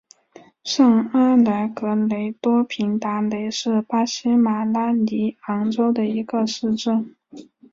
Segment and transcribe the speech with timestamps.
[0.63, 7.15] 上阿莱格雷多平达雷是巴西马拉尼昂州的一个市镇。